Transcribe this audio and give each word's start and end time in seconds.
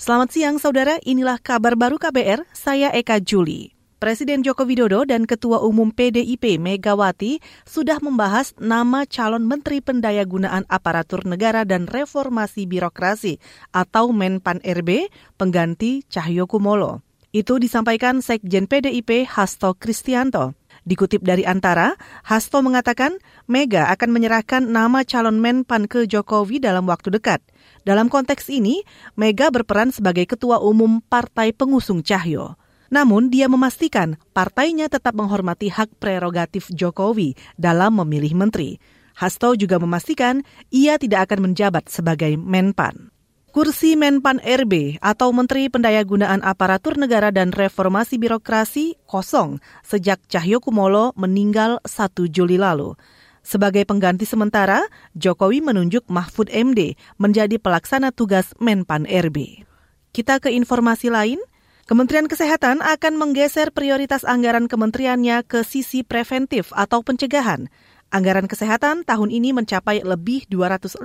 Selamat 0.00 0.32
siang 0.32 0.56
saudara, 0.56 0.96
inilah 1.04 1.36
kabar 1.36 1.76
baru 1.76 2.00
KBR, 2.00 2.48
saya 2.56 2.88
Eka 2.88 3.20
Juli. 3.20 3.76
Presiden 4.00 4.40
Joko 4.40 4.64
Widodo 4.64 5.04
dan 5.04 5.28
Ketua 5.28 5.60
Umum 5.60 5.92
PDIP 5.92 6.56
Megawati 6.56 7.44
sudah 7.68 8.00
membahas 8.00 8.56
nama 8.56 9.04
calon 9.04 9.44
Menteri 9.44 9.84
Pendayagunaan 9.84 10.64
Aparatur 10.72 11.28
Negara 11.28 11.68
dan 11.68 11.84
Reformasi 11.84 12.64
Birokrasi 12.64 13.44
atau 13.76 14.08
Menpan 14.16 14.64
RB 14.64 15.12
pengganti 15.36 16.00
Cahyo 16.08 16.48
Kumolo. 16.48 17.04
Itu 17.36 17.60
disampaikan 17.60 18.24
Sekjen 18.24 18.72
PDIP 18.72 19.28
Hasto 19.28 19.76
Kristianto. 19.76 20.59
Dikutip 20.90 21.22
dari 21.22 21.46
Antara, 21.46 21.94
Hasto 22.26 22.58
mengatakan 22.66 23.14
Mega 23.46 23.94
akan 23.94 24.10
menyerahkan 24.10 24.66
nama 24.66 25.06
calon 25.06 25.38
Menpan 25.38 25.86
ke 25.86 26.02
Jokowi 26.02 26.58
dalam 26.58 26.82
waktu 26.90 27.14
dekat. 27.14 27.38
Dalam 27.86 28.10
konteks 28.10 28.50
ini, 28.50 28.82
Mega 29.14 29.54
berperan 29.54 29.94
sebagai 29.94 30.26
ketua 30.26 30.58
umum 30.58 30.98
partai 30.98 31.54
pengusung 31.54 32.02
Cahyo. 32.02 32.58
Namun 32.90 33.30
dia 33.30 33.46
memastikan 33.46 34.18
partainya 34.34 34.90
tetap 34.90 35.14
menghormati 35.14 35.70
hak 35.70 35.94
prerogatif 36.02 36.66
Jokowi 36.74 37.38
dalam 37.54 38.02
memilih 38.02 38.34
menteri. 38.34 38.82
Hasto 39.14 39.54
juga 39.54 39.78
memastikan 39.78 40.42
ia 40.74 40.98
tidak 40.98 41.30
akan 41.30 41.54
menjabat 41.54 41.86
sebagai 41.86 42.34
Menpan. 42.34 43.14
Kursi 43.50 43.98
Menpan 43.98 44.38
RB 44.38 45.02
atau 45.02 45.34
Menteri 45.34 45.66
Pendayagunaan 45.66 46.38
Aparatur 46.46 46.94
Negara 46.94 47.34
dan 47.34 47.50
Reformasi 47.50 48.14
Birokrasi 48.14 48.94
kosong 49.10 49.58
sejak 49.82 50.22
Cahyo 50.30 50.62
Kumolo 50.62 51.10
meninggal 51.18 51.82
1 51.82 52.30
Juli 52.30 52.62
lalu. 52.62 52.94
Sebagai 53.42 53.82
pengganti 53.90 54.22
sementara, 54.22 54.86
Jokowi 55.18 55.66
menunjuk 55.66 56.06
Mahfud 56.06 56.46
MD 56.46 56.94
menjadi 57.18 57.58
pelaksana 57.58 58.14
tugas 58.14 58.54
Menpan 58.62 59.02
RB. 59.02 59.66
Kita 60.14 60.38
ke 60.38 60.54
informasi 60.54 61.10
lain. 61.10 61.42
Kementerian 61.90 62.30
Kesehatan 62.30 62.78
akan 62.86 63.18
menggeser 63.18 63.74
prioritas 63.74 64.22
anggaran 64.22 64.70
kementeriannya 64.70 65.42
ke 65.42 65.66
sisi 65.66 66.06
preventif 66.06 66.70
atau 66.70 67.02
pencegahan. 67.02 67.66
Anggaran 68.14 68.46
kesehatan 68.46 69.02
tahun 69.02 69.34
ini 69.34 69.50
mencapai 69.50 70.06
lebih 70.06 70.46
250 70.46 71.02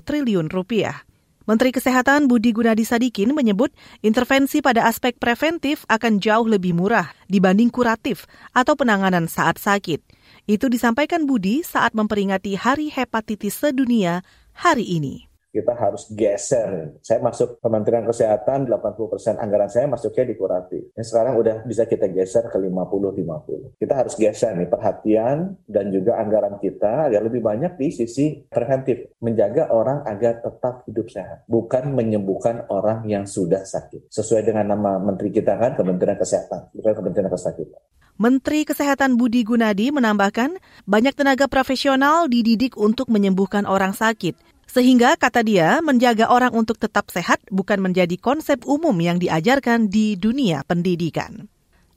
triliun 0.00 0.48
rupiah. 0.48 1.11
Menteri 1.42 1.74
Kesehatan 1.74 2.30
Budi 2.30 2.54
Gunadi 2.54 2.86
Sadikin 2.86 3.34
menyebut 3.34 3.74
intervensi 3.98 4.62
pada 4.62 4.86
aspek 4.86 5.18
preventif 5.18 5.82
akan 5.90 6.22
jauh 6.22 6.46
lebih 6.46 6.70
murah 6.76 7.10
dibanding 7.26 7.66
kuratif 7.66 8.30
atau 8.54 8.78
penanganan 8.78 9.26
saat 9.26 9.58
sakit. 9.58 9.98
Itu 10.46 10.70
disampaikan 10.70 11.26
Budi 11.26 11.66
saat 11.66 11.98
memperingati 11.98 12.54
Hari 12.54 12.94
Hepatitis 12.94 13.58
Sedunia 13.58 14.22
hari 14.54 14.86
ini 14.86 15.31
kita 15.52 15.76
harus 15.76 16.08
geser. 16.08 16.96
Saya 17.04 17.20
masuk 17.20 17.60
Kementerian 17.60 18.08
Kesehatan, 18.08 18.64
80% 18.66 19.36
anggaran 19.36 19.68
saya 19.68 19.84
masuknya 19.84 20.24
di 20.24 20.34
kuratif. 20.34 20.82
Yang 20.96 21.06
sekarang 21.12 21.36
udah 21.36 21.56
bisa 21.68 21.84
kita 21.84 22.08
geser 22.08 22.48
ke 22.48 22.56
50-50. 22.56 23.76
Kita 23.76 23.94
harus 23.94 24.16
geser 24.16 24.56
nih 24.56 24.72
perhatian 24.72 25.60
dan 25.68 25.92
juga 25.92 26.16
anggaran 26.16 26.56
kita 26.56 27.12
agar 27.12 27.20
lebih 27.20 27.44
banyak 27.44 27.76
di 27.76 27.92
sisi 27.92 28.48
preventif. 28.48 29.12
Menjaga 29.20 29.68
orang 29.68 30.08
agar 30.08 30.40
tetap 30.40 30.88
hidup 30.88 31.12
sehat. 31.12 31.44
Bukan 31.44 31.92
menyembuhkan 31.92 32.64
orang 32.72 33.04
yang 33.04 33.28
sudah 33.28 33.62
sakit. 33.68 34.08
Sesuai 34.08 34.48
dengan 34.48 34.72
nama 34.72 34.96
menteri 34.96 35.28
kita 35.28 35.60
kan, 35.60 35.76
Kementerian 35.76 36.16
Kesehatan. 36.16 36.72
Bukan 36.72 36.92
Kementerian 36.96 37.28
Kesehatan. 37.28 37.92
Menteri 38.20 38.62
Kesehatan 38.62 39.16
Budi 39.18 39.42
Gunadi 39.42 39.88
menambahkan, 39.90 40.60
banyak 40.84 41.16
tenaga 41.16 41.48
profesional 41.48 42.28
dididik 42.28 42.76
untuk 42.76 43.08
menyembuhkan 43.08 43.64
orang 43.64 43.96
sakit. 43.96 44.51
Sehingga, 44.72 45.20
kata 45.20 45.44
dia, 45.44 45.84
menjaga 45.84 46.32
orang 46.32 46.56
untuk 46.56 46.80
tetap 46.80 47.12
sehat 47.12 47.44
bukan 47.52 47.76
menjadi 47.76 48.16
konsep 48.16 48.64
umum 48.64 48.96
yang 49.04 49.20
diajarkan 49.20 49.92
di 49.92 50.16
dunia 50.16 50.64
pendidikan. 50.64 51.44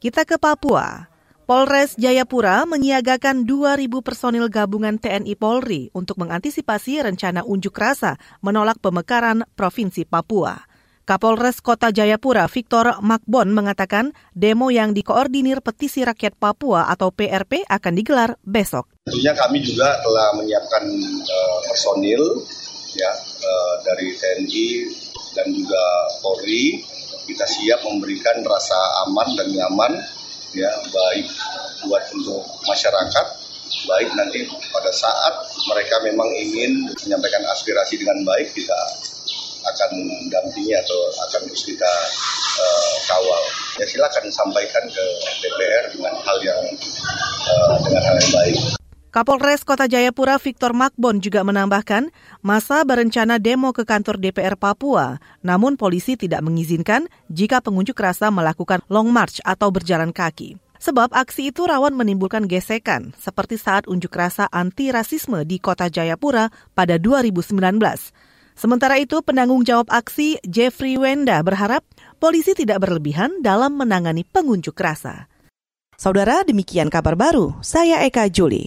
Kita 0.03 0.27
ke 0.27 0.35
Papua. 0.35 1.07
Polres 1.47 1.95
Jayapura 1.95 2.67
menyiagakan 2.67 3.47
2.000 3.47 3.87
personil 4.03 4.51
gabungan 4.51 4.99
TNI 4.99 5.39
Polri 5.39 5.87
untuk 5.95 6.19
mengantisipasi 6.19 6.99
rencana 6.99 7.47
unjuk 7.47 7.71
rasa 7.79 8.19
menolak 8.43 8.83
pemekaran 8.83 9.47
Provinsi 9.55 10.03
Papua. 10.03 10.67
Kapolres 11.05 11.61
Kota 11.61 11.93
Jayapura 11.93 12.49
Victor 12.49 12.97
Makbon 12.99 13.53
mengatakan 13.53 14.11
demo 14.33 14.73
yang 14.73 14.91
dikoordinir 14.91 15.61
Petisi 15.61 16.01
Rakyat 16.01 16.33
Papua 16.33 16.89
atau 16.89 17.13
PRP 17.13 17.61
akan 17.69 17.93
digelar 17.93 18.41
besok. 18.41 18.89
Tentunya 19.05 19.37
kami 19.37 19.61
juga 19.61 20.01
telah 20.01 20.33
menyiapkan 20.33 20.81
uh, 21.23 21.57
personil 21.69 22.41
ya 22.95 23.11
uh, 23.43 23.75
dari 23.83 24.15
TNI 24.15 24.67
dan 25.35 25.47
juga 25.51 25.83
Polri 26.23 26.79
kita 27.27 27.43
siap 27.43 27.83
memberikan 27.83 28.39
rasa 28.47 28.77
aman 29.07 29.27
dan 29.35 29.51
nyaman 29.51 29.93
ya 30.55 30.71
baik 30.89 31.27
buat 31.85 32.03
untuk 32.15 32.41
masyarakat 32.63 33.27
baik 33.85 34.09
nanti 34.15 34.47
pada 34.71 34.91
saat 34.93 35.33
mereka 35.67 35.99
memang 36.05 36.29
ingin 36.31 36.87
menyampaikan 37.05 37.43
aspirasi 37.51 37.99
dengan 37.99 38.23
baik 38.23 38.55
kita 38.55 38.79
akan 39.65 39.89
mendampingi 39.97 40.77
atau 40.77 40.99
akan 41.25 41.41
terus 41.49 41.65
kita 41.65 41.91
uh, 42.61 42.95
kawal. 43.09 43.43
Ya 43.81 43.85
silakan 43.89 44.29
sampaikan 44.29 44.85
ke 44.85 45.05
DPR 45.41 45.89
dengan 45.89 46.13
hal 46.21 46.37
yang 46.45 46.61
uh, 47.49 47.75
dengan 47.81 48.01
hal 48.05 48.15
yang 48.21 48.31
baik. 48.31 48.84
Kapolres 49.15 49.63
Kota 49.63 49.87
Jayapura 49.87 50.35
Victor 50.35 50.75
Makbon 50.75 51.23
juga 51.23 51.39
menambahkan, 51.47 52.11
masa 52.43 52.83
berencana 52.83 53.39
demo 53.39 53.71
ke 53.71 53.87
kantor 53.87 54.19
DPR 54.19 54.59
Papua, 54.59 55.23
namun 55.39 55.79
polisi 55.79 56.19
tidak 56.19 56.43
mengizinkan 56.43 57.07
jika 57.31 57.63
pengunjuk 57.63 57.95
rasa 57.95 58.27
melakukan 58.27 58.83
long 58.91 59.15
march 59.15 59.39
atau 59.47 59.71
berjalan 59.71 60.11
kaki. 60.11 60.59
Sebab 60.83 61.15
aksi 61.15 61.55
itu 61.55 61.63
rawan 61.63 61.95
menimbulkan 61.95 62.43
gesekan, 62.43 63.15
seperti 63.15 63.55
saat 63.55 63.87
unjuk 63.87 64.11
rasa 64.11 64.51
anti-rasisme 64.51 65.47
di 65.47 65.63
Kota 65.63 65.87
Jayapura 65.87 66.51
pada 66.75 66.99
2019. 66.99 67.55
Sementara 68.51 68.99
itu, 68.99 69.23
penanggung 69.23 69.63
jawab 69.63 69.87
aksi 69.95 70.43
Jeffrey 70.43 70.99
Wenda 70.99 71.39
berharap 71.39 71.87
polisi 72.19 72.51
tidak 72.51 72.83
berlebihan 72.83 73.39
dalam 73.39 73.79
menangani 73.79 74.27
pengunjuk 74.27 74.75
rasa. 74.75 75.31
Saudara, 75.95 76.43
demikian 76.43 76.91
kabar 76.91 77.15
baru. 77.15 77.55
Saya 77.63 78.03
Eka 78.03 78.27
Juli. 78.27 78.63